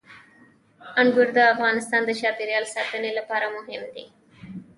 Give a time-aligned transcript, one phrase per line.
[1.01, 4.05] انګور د افغانستان د چاپیریال ساتنې لپاره مهم دي.